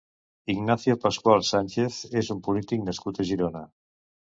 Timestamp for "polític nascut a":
2.51-3.33